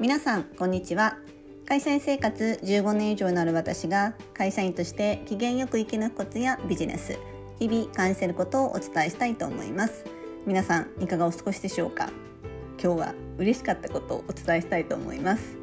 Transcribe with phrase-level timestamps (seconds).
[0.00, 1.18] 皆さんこんにちは。
[1.66, 7.18] 会社員生活15年以上になる私が会社員として機嫌よく生き抜くコツやビジネス
[7.58, 10.04] 日々感じていることをお伝えしたいと思います。
[10.46, 12.12] 皆さんいかがお過ごしでしょうか？
[12.80, 15.58] 今日は嬉しかったことをお伝えしたいと思います。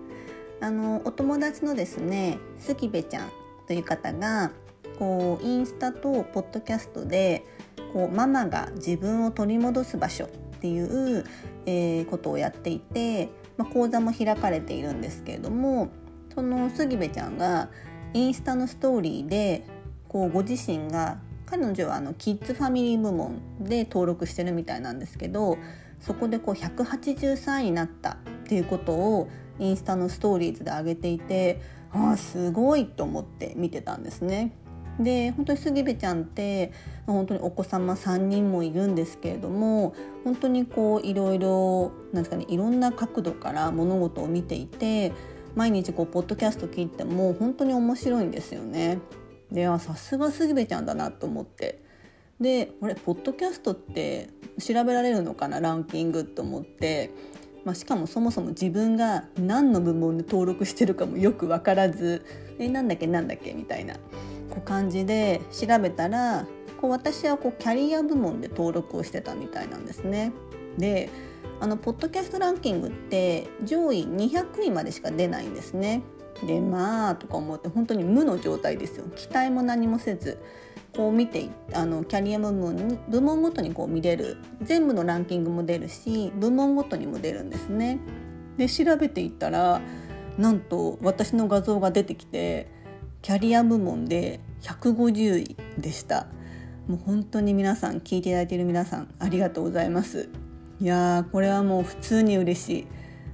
[0.60, 3.32] あのお友達のですねすきべちゃん
[3.68, 4.52] という方が
[5.00, 7.46] こうインスタとポッドキャストで
[7.94, 10.28] こうママが自分を取り戻す場所っ
[10.60, 11.24] ていう、
[11.66, 15.90] えー、ことをやっていて、まあ、講座も開かれているんですけれども
[16.34, 17.70] その杉部ちゃんが
[18.14, 19.66] インスタのストーリーで
[20.08, 25.58] こうご自身が彼女はあのキッズファミリー部門で登録してるみたいなんですけど
[26.00, 31.62] そこでこう183位になったっていうことをインスタのストーリーズで上げていて
[31.92, 34.52] ああすごいと思って見てたんですね。
[35.00, 36.72] で本当に杉部ちゃんって
[37.06, 45.12] 本当にお子様3人もいるんですけれども本当にこういろいろなんですかねいろんな角度から物事を見ていて
[45.56, 49.00] 毎日こうポッドキャスト聞いても本当に面白いんですよね。
[49.52, 51.84] でさすが杉部ちゃんだなと思って。
[52.40, 57.12] であれポッドキャストって調べられるのかなランキングと思って、
[57.64, 62.26] まあ、しかもそもそも自分が何の部門で登録してるかもよく分からず
[62.60, 63.96] えなんだっけなんだっけみたいな。
[64.50, 66.48] こう感じで調べたら
[66.80, 70.32] こう私はこうキャリア部門で登録をしてたみたいなんですね。
[70.78, 71.10] で
[71.60, 76.04] あのポッドキャストランキングって上位200位までしか出ないんですね。
[76.46, 80.38] でまあとか思って本当に無の状態ですよ期待も何もせず
[80.94, 88.00] こう見てあのキャリア部門に部門ごとにこう見れる全部のランキングも出るし部門ごとにも出るんですね。
[88.58, 89.82] で調べていったら
[90.38, 92.68] なんと私の画像が出てきて
[93.26, 96.28] キャリア部門で150位でした。
[96.88, 100.30] もう本当に皆さん聞いていただいている皆さんありがとうございます。
[100.80, 102.88] いやーこれはもう普通に嬉しい。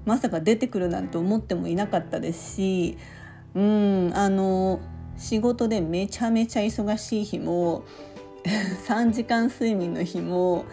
[0.06, 2.98] まさか出てくるなんて思ってもいなかったですし
[3.54, 4.80] うんあの
[5.18, 7.84] 仕事でめちゃめちゃ忙しい日も
[8.88, 10.64] 3時間睡眠の日も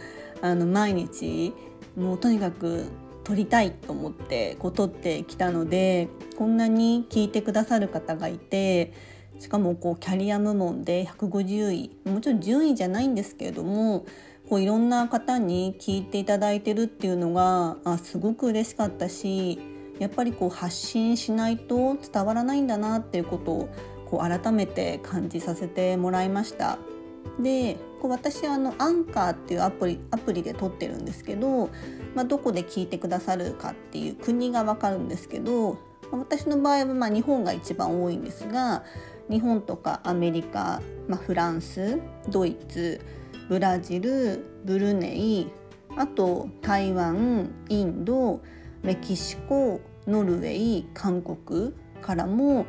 [0.43, 1.53] あの毎日
[1.97, 2.85] もうとにかく
[3.29, 6.09] 撮りたいと思ってこう撮ってきたので
[6.39, 8.95] こんなに聞いてくださる方がいて
[9.39, 14.07] しかもこうキャリア部門で150位もちろん順位じゃないんですけれども
[14.49, 19.59] こういろんな方に聞いていただいてるっていうのがあすごく嬉しかったし
[19.99, 23.69] やっぱりこう発信しないと伝わらないんだなっていうことを
[24.07, 26.79] こう改めて感じさせてもらいました。
[27.41, 31.71] でこう私はあのアンカーっていうアプリアプリで撮ってるんですけど、
[32.15, 35.79] まあ、どこで聞いてくださるかっていう国が分かるんですけど
[36.11, 38.85] 私の場合はまあ日本が一番多いんですが
[39.31, 43.01] 日本とかアメリカ、まあ、フランスドイツ
[43.49, 45.51] ブラジルブルネイ
[45.97, 48.41] あと台湾インド
[48.83, 52.67] メキシコノルウェー韓国からも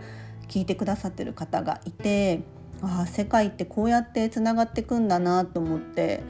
[0.47, 2.41] 聞いてくださってる方がいて
[2.81, 6.23] あ世界ってこうやってつながっていくんだなと思って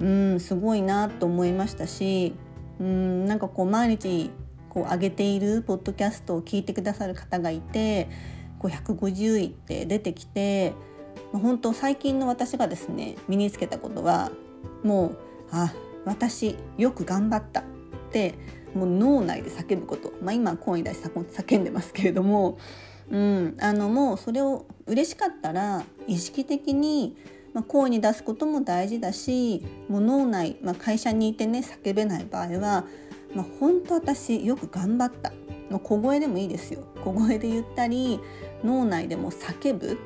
[0.00, 2.34] うんすごいなと思いましたし
[2.80, 4.30] うんなんかこう毎日
[4.68, 8.08] こう上げているポッドキャストを聞いてくださる方がいて
[8.58, 10.74] こう150位って出てきて
[11.32, 14.30] 本当最近の私がですね身につけたことは
[14.82, 15.18] もう
[15.52, 15.72] あ
[16.04, 17.64] 私よく頑張ったっ
[18.10, 18.34] て
[18.74, 22.58] もう脳内で叫ぶこと、まあ、今声に出し叫んでますけれども
[23.10, 27.16] うん、あのもうそれを嬉しかったら意識的に、
[27.52, 32.84] まあ、声に出すことも大事だしもう脳内、まあ、会社にいてね叫べない場合は、
[33.34, 35.32] まあ、本当私よく頑張った、
[35.70, 36.84] まあ、小声でもいいですよ。
[37.04, 38.20] 小声で言ったり
[38.62, 39.98] 脳内でも叫ぶ。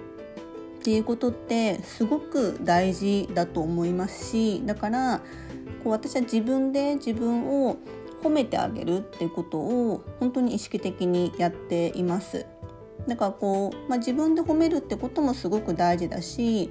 [0.78, 5.18] っていうことってすごく大事だと思いますしだから
[5.82, 7.76] こう私は自分で自分を
[8.22, 12.46] 褒めてあげるっていうことを本当に意識的にやっています。
[13.08, 16.70] だからこう、まあ、自分で褒めるってこともすごく大事だし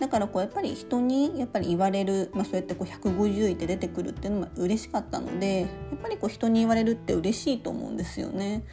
[0.00, 5.68] だからこうやっぱり人にやっぱり言われる、まあ、そうやってこう150位って出てくるっていうのも嬉しかったのでやっ
[6.02, 8.64] ぱりこう人に言われるって嬉しいと思うんですよね。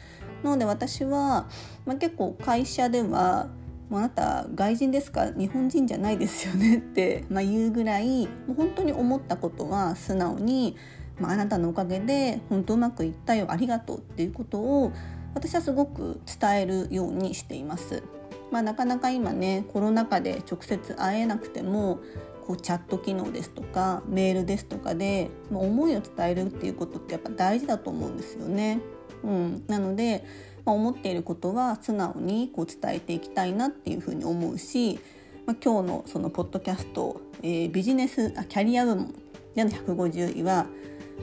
[0.42, 1.46] なので私は、
[1.86, 3.48] まあ、結構会社では
[3.92, 5.26] あなた外人ですか？
[5.32, 10.76] 日本人じゃないですよねって、まあ、言うぐらいもう本当に思ったことは素直に、
[11.20, 14.92] まあ、あなたのおかげで本当うまくいったよありがとうっていうことを
[15.34, 18.02] 私はすごく伝えるようにしています。
[18.50, 22.00] まあ、なかなか今ねコロナ禍で直接会えなくても
[22.46, 28.80] こうチャット機能ですとかメールですとかで、思いを伝えるっていうことってやっぱ大事だと思うんですよね。
[29.22, 30.24] うん、なので、
[30.64, 34.98] まあ、思っていることは素直にこう伝えていきたいなっていうふうに思うし、
[35.46, 39.14] まあ、今日のそのポッドキャスト、えー、ビジネスあキャリア部門
[39.54, 40.66] での150位は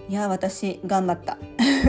[0.07, 1.38] いや私頑張った。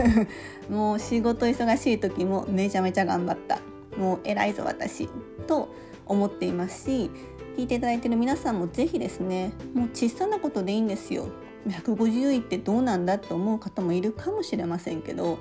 [0.69, 3.59] もう仕事忙しい時もめちゃめちゃ頑張った。
[3.97, 5.09] もう偉いぞ私
[5.47, 5.69] と
[6.05, 7.11] 思っていますし
[7.57, 11.27] 聞いていただいてる皆さんも是非ですねもう小さなことでいいんですよ。
[11.67, 15.37] 150位ってどうなんだって思う方もいるかもしれませんけど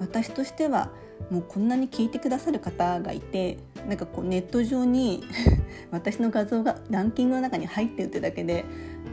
[0.00, 0.90] 私としては
[1.30, 5.24] もうこんなに聞いてくださる方がいてなんかこうネット上に
[5.90, 8.64] 私の画像がランキングの中に入ってるってだけで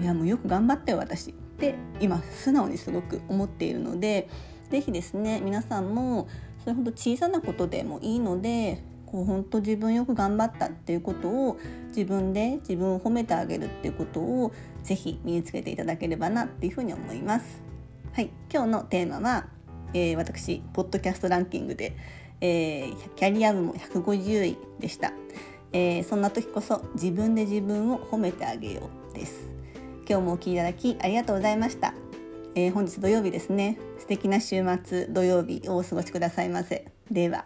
[0.01, 1.33] いやもうよく頑張ったよ私。
[1.59, 4.29] って今素直にすごく思っているので
[4.71, 6.29] 是非ですね皆さんも
[6.63, 11.59] それほど小さなことでもいいのでこう本当自分よく頑張ったっていうことを
[11.89, 14.53] 自分で自分を褒めてあげるっていうことを
[14.83, 17.61] ぜひ身につけていただければなっていうふうに思います。
[18.13, 19.47] はい、今日のテーマは、
[19.93, 21.95] えー、私ポッドキャストランキングで、
[22.39, 25.11] えー、キャリア部も150位でした、
[25.73, 29.58] えー、そんな時こそ自分で自分を褒めてあげようです
[30.09, 31.93] 今日もお聴きいただきありがとうございました、
[32.55, 33.77] えー、本日土曜日ですね。
[33.99, 36.87] 素敵な週末土曜日をお過ごしくださいませ。
[37.11, 37.45] では。